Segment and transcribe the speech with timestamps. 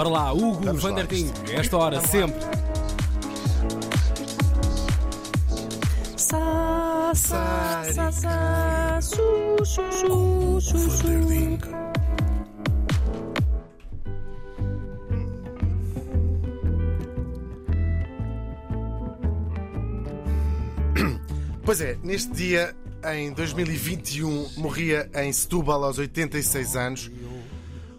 [0.00, 0.82] Para lá, Hugo Vamos.
[0.82, 2.40] Vanderting, esta hora, sempre.
[6.16, 11.10] Sa, sa, sa, sa, su, su, su, su, su.
[21.62, 22.74] Pois é, neste dia,
[23.04, 27.10] em 2021, morria em Setúbal aos 86 anos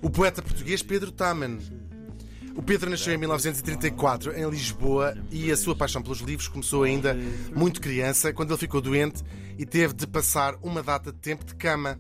[0.02, 1.60] o poeta português Pedro Taman.
[2.56, 7.18] O Pedro nasceu em 1934 em Lisboa e a sua paixão pelos livros começou ainda
[7.56, 9.24] muito criança, quando ele ficou doente
[9.58, 12.00] e teve de passar uma data de tempo de cama.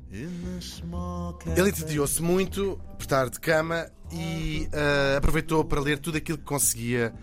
[1.55, 6.43] Ele entediou-se muito por estar de cama e ah, aproveitou para ler tudo aquilo que
[6.43, 7.13] conseguia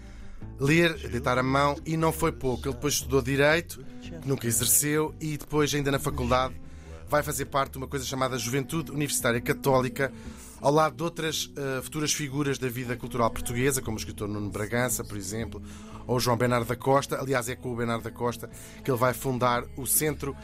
[0.58, 2.66] ler, deitar a mão e não foi pouco.
[2.66, 6.54] Ele depois estudou Direito, que nunca exerceu, e depois, ainda na faculdade,
[7.08, 10.12] vai fazer parte de uma coisa chamada Juventude Universitária Católica,
[10.60, 14.50] ao lado de outras eh, futuras figuras da vida cultural portuguesa, como o escritor Nuno
[14.50, 15.62] Bragança, por exemplo,
[16.06, 17.20] ou João Bernardo da Costa.
[17.20, 18.50] Aliás, é com o Bernardo da Costa
[18.84, 20.36] que ele vai fundar o Centro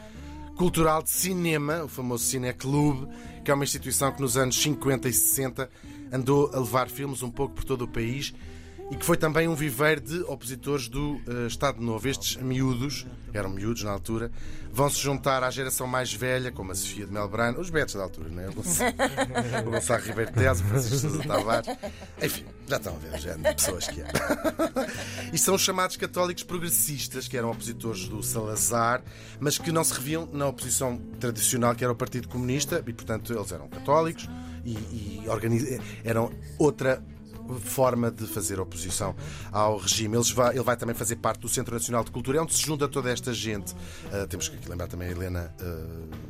[0.55, 3.07] Cultural de Cinema, o famoso Cineclube,
[3.43, 5.69] que é uma instituição que nos anos 50 e 60
[6.11, 8.33] andou a levar filmes um pouco por todo o país
[8.91, 12.07] e que foi também um viveiro de opositores do eh, Estado Novo.
[12.07, 14.31] Estes miúdos, eram miúdos na altura,
[14.71, 18.03] vão se juntar à geração mais velha, como a Sofia de Melbrano, os betos da
[18.03, 18.49] altura, não é?
[18.49, 18.91] O Gonçalo,
[19.71, 21.77] Gonçalo Ribeiro Teles, o Francisco Sousa Tavares.
[22.21, 24.07] Enfim, já estão a ver o género de pessoas que é.
[25.33, 29.03] E são os chamados católicos progressistas, que eram opositores do Salazar,
[29.39, 33.33] mas que não se reviam na oposição tradicional, que era o Partido Comunista, e portanto
[33.33, 34.29] eles eram católicos
[34.63, 35.23] e, e
[36.03, 37.01] eram outra
[37.61, 39.15] forma de fazer oposição
[39.51, 40.15] ao regime.
[40.15, 42.61] Eles vai- ele vai também fazer parte do Centro Nacional de Cultura, é onde se
[42.61, 43.73] junta toda esta gente.
[44.11, 45.85] Ah, temos que lembrar também a Helena ah,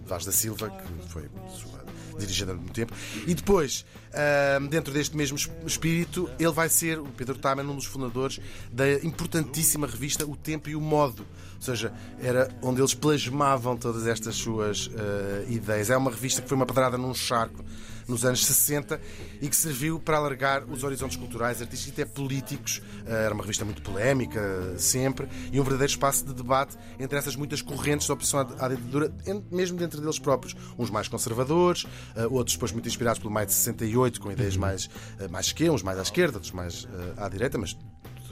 [0.05, 1.85] Vaz da Silva, que foi sua
[2.17, 2.93] dirigida há muito tempo.
[3.27, 7.75] E depois, ah, dentro deste mesmo es- espírito, ele vai ser, o Pedro Taman, um
[7.75, 8.39] dos fundadores
[8.71, 11.25] da importantíssima revista O Tempo e o Modo.
[11.55, 11.91] Ou seja,
[12.21, 15.89] era onde eles plasmavam todas estas suas ah, ideias.
[15.89, 17.63] É uma revista que foi uma pedrada num charco
[18.07, 18.99] nos anos 60
[19.41, 22.81] e que serviu para alargar os horizontes culturais, artísticos e até políticos.
[23.07, 27.35] Ah, Era uma revista muito polémica, sempre, e um verdadeiro espaço de debate entre essas
[27.35, 29.13] muitas correntes de oposição à ditadura,
[29.51, 30.55] mesmo dentro deles próprios.
[30.77, 31.85] Uns mais conservadores,
[32.15, 34.89] ah, outros depois muito inspirados pelo maio de 68, com ideias mais,
[35.19, 36.87] ah, mais esquerda, uns mais à esquerda, outros mais
[37.17, 37.75] à direita, mas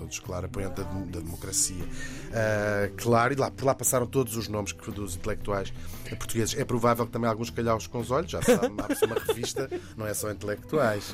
[0.04, 1.84] todos, claro, apoiantes da, da democracia.
[2.34, 5.74] Ah, claro, e lá, por lá passaram todos os nomes que- dos intelectuais
[6.18, 6.56] portugueses.
[6.58, 9.70] É provável que também alguns calhaus com os olhos, já se sabe, abre-se uma revista,
[9.98, 11.14] não é só intelectuais.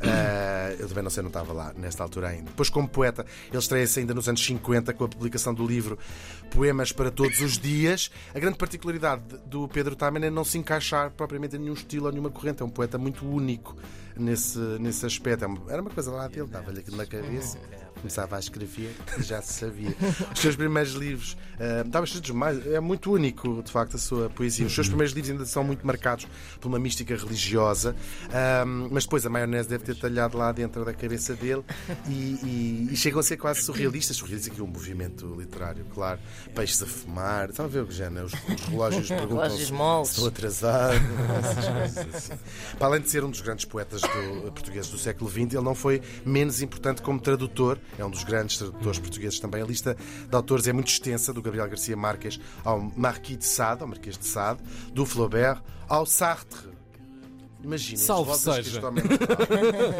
[0.00, 2.44] Ah, eu também não sei, não estava lá nesta altura ainda.
[2.44, 5.98] Depois, como poeta, ele estreia-se ainda nos anos 50 com a publicação do livro
[6.50, 8.10] Poemas para Todos os Dias.
[8.34, 12.12] A grande particularidade do Pedro Taman é não se encaixar propriamente em nenhum estilo ou
[12.12, 12.62] nenhuma corrente.
[12.62, 13.76] É um poeta muito único
[14.16, 15.44] nesse, nesse aspecto.
[15.44, 17.58] É Era uma coisa lá dele, dava-lhe aquilo na cabeça.
[18.00, 19.94] Começava a escrever e já se sabia.
[20.34, 24.30] Os seus primeiros livros, ah, estava escritos mais, é muito único, de facto, a sua
[24.30, 24.66] poesia.
[24.66, 26.26] Os seus primeiros livros ainda são muito marcados
[26.60, 27.94] por uma mística religiosa,
[28.32, 31.62] ah, mas depois a maionese deve ter talhado lá dentro da cabeça dele
[32.08, 34.16] e, e- e chegam a ser quase surrealistas.
[34.16, 36.18] Surrealistas aqui um movimento literário, claro.
[36.54, 38.22] Peixes a fumar, estão a ver o que já, né?
[38.22, 40.94] Os, os relógios perguntam Relógios se estou atrasado.
[41.38, 42.32] essas coisas assim.
[42.78, 45.74] Para além de ser um dos grandes poetas do, portugueses do século XX, ele não
[45.74, 47.78] foi menos importante como tradutor.
[47.98, 49.62] É um dos grandes tradutores portugueses também.
[49.62, 49.96] A lista
[50.28, 54.16] de autores é muito extensa, do Gabriel Garcia Marques ao Marquis de Sade, ao Marquês
[54.16, 54.60] de Sade,
[54.92, 56.79] do Flaubert ao Sartre.
[57.62, 58.80] Imaginem as Salve seja.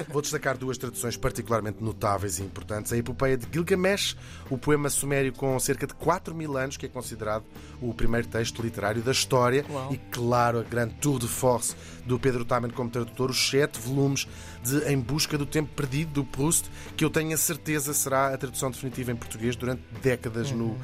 [0.09, 2.93] Vou destacar duas traduções particularmente notáveis e importantes.
[2.93, 4.17] A epopeia de Gilgamesh,
[4.49, 7.45] o poema sumério com cerca de 4 mil anos, que é considerado
[7.81, 9.65] o primeiro texto literário da história.
[9.69, 9.93] Uau.
[9.93, 11.75] E, claro, a grande tour de force
[12.07, 14.27] do Pedro Taman como tradutor, os sete volumes
[14.63, 18.39] de Em Busca do Tempo Perdido, do Proust, que eu tenho a certeza será a
[18.39, 20.77] tradução definitiva em português durante décadas no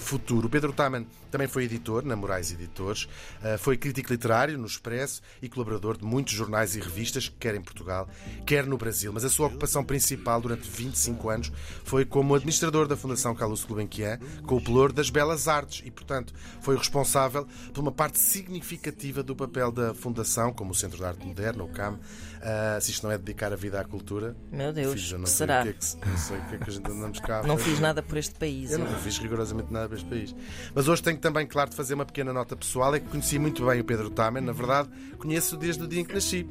[0.00, 0.46] futuro.
[0.46, 3.08] O Pedro Taman também foi editor na Moraes Editores,
[3.42, 7.60] eh, foi crítico literário no Expresso e colaborador de muitos jornais e revistas, quer em
[7.60, 8.08] Portugal,
[8.44, 9.12] quer no Brasil.
[9.12, 11.52] Mas a sua ocupação principal durante 25 anos
[11.84, 16.34] foi como administrador da Fundação Carlos Gulbenkian, com o pelour das belas artes e, portanto,
[16.60, 21.24] foi responsável por uma parte significativa do papel da Fundação, como o Centro de Arte
[21.26, 21.98] Moderna, o CAM.
[22.42, 25.36] Ah, se isto não é dedicar a vida à cultura, Meu Deus, fiz, não sei
[25.36, 25.60] será?
[25.60, 27.42] o que é que, não sei o que é que a gente andamos cá.
[27.42, 28.72] Não fiz nada por este país.
[28.72, 28.84] Eu eu.
[28.86, 30.34] não fiz rigorosamente nada para este país.
[30.74, 32.94] Mas hoje tenho também, claro, de fazer uma pequena nota pessoal.
[32.94, 34.42] É que conheci muito bem o Pedro Tamen.
[34.42, 34.88] Na verdade,
[35.18, 36.46] conheço desde o dia em que nasci.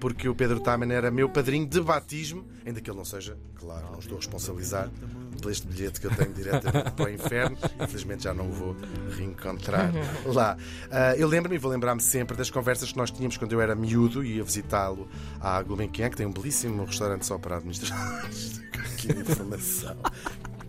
[0.00, 3.90] Porque o Pedro Tamen era meu padrinho de batismo, ainda que ele não seja, claro,
[3.92, 4.90] não estou a responsabilizar
[5.42, 7.58] por este bilhete que eu tenho diretamente para o inferno.
[7.80, 8.76] Infelizmente já não o vou
[9.16, 9.92] reencontrar
[10.24, 10.56] lá.
[10.90, 13.74] Ah, eu lembro-me e vou lembrar-me sempre das conversas que nós tínhamos quando eu era
[13.74, 15.08] miúdo e ia visitá-lo
[15.40, 18.62] à Gulbenkian, que tem um belíssimo restaurante só para administradores.
[18.96, 19.96] que informação.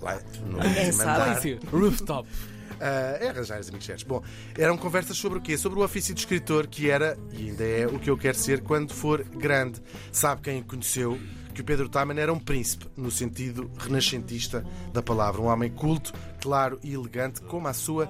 [0.02, 1.42] Lá no.
[1.42, 2.28] Sim, Rooftop.
[2.80, 4.04] Ah, é arranjar os amigos.
[4.04, 4.22] Bom,
[4.58, 5.58] eram conversas sobre o quê?
[5.58, 8.62] Sobre o ofício de escritor, que era e ainda é o que eu quero ser
[8.62, 9.82] quando for grande.
[10.12, 11.20] Sabe quem conheceu?
[11.54, 14.64] Que o Pedro Taman era um príncipe, no sentido renascentista
[14.94, 15.42] da palavra.
[15.42, 18.06] Um homem culto, claro e elegante, como a sua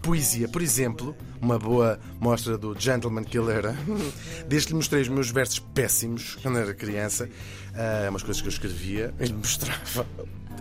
[0.00, 0.46] poesia.
[0.48, 3.74] Por exemplo, uma boa mostra do Gentleman que ele era.
[4.46, 7.28] Desde que lhe mostrei os meus versos péssimos quando era criança,
[7.74, 10.06] ah, umas coisas que eu escrevia, ele mostrava.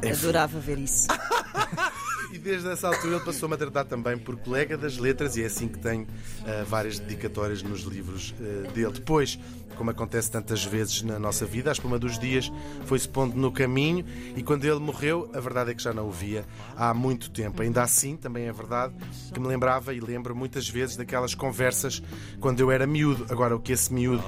[0.04, 0.12] Enfim.
[0.12, 1.08] Adorava ver isso.
[2.32, 5.48] E desde essa altura ele passou-me a tratar também por colega das letras e é
[5.48, 6.08] assim que tenho
[6.46, 8.94] ah, várias dedicatórias nos livros ah, dele.
[8.94, 9.38] Depois,
[9.76, 12.50] como acontece tantas vezes na nossa vida, a espuma dos dias
[12.86, 16.12] foi-se pondo no caminho e quando ele morreu, a verdade é que já não o
[16.12, 16.46] via
[16.78, 17.62] há muito tempo.
[17.62, 18.94] Ainda assim, também é verdade
[19.34, 22.02] que me lembrava e lembro muitas vezes daquelas conversas
[22.40, 23.26] quando eu era miúdo.
[23.30, 24.24] Agora, o que esse miúdo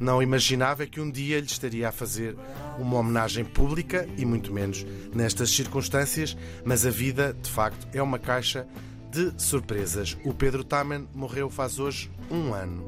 [0.00, 2.36] não imaginava que um dia lhe estaria a fazer
[2.78, 8.18] uma homenagem pública e muito menos nestas circunstâncias, mas a vida, de facto, é uma
[8.18, 8.66] caixa
[9.10, 10.16] de surpresas.
[10.24, 12.86] O Pedro Taman morreu faz hoje um ano.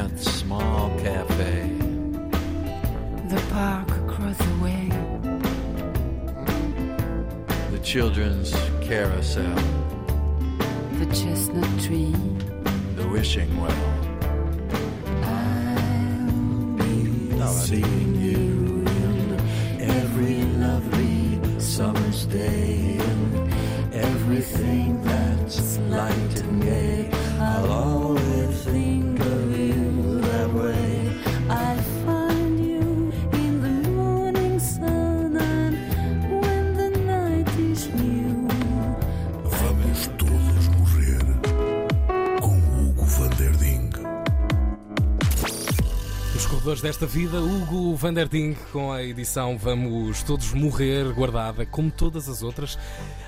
[0.00, 1.68] That small cafe.
[3.28, 4.88] The park across the way.
[7.70, 8.50] The children's
[8.80, 9.54] carousel,
[11.00, 12.14] The chestnut tree.
[12.96, 13.84] the wishing well.
[17.42, 18.39] I'll be seeing you
[46.70, 52.44] Corredores desta vida, Hugo Vanderding com a edição Vamos Todos Morrer, guardada, como todas as
[52.44, 52.78] outras,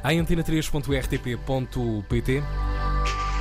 [0.09, 2.43] em antena3.rtp.pt.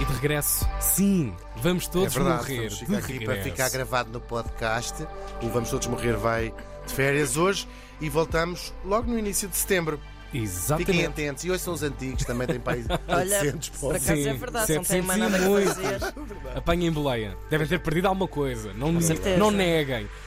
[0.01, 2.69] E de regresso, sim, vamos todos é verdade, morrer.
[2.69, 3.43] vamos ficar aqui para regresso.
[3.43, 5.05] ficar gravado no podcast.
[5.43, 6.51] O Vamos Todos Morrer vai
[6.87, 7.67] de férias hoje
[7.99, 9.99] e voltamos logo no início de setembro.
[10.31, 11.05] Fiquem Exatamente.
[11.07, 11.43] atentos.
[11.43, 13.95] E hoje são os antigos, também têm para aí Olha, 800 por povos.
[13.97, 16.57] acaso é Sim, verdade, não tem mais 700 nada a fazer.
[16.57, 17.37] Apanhem boleia.
[17.49, 18.73] Devem ter perdido alguma coisa.
[18.73, 19.37] Não, certeza.
[19.37, 20.07] não neguem.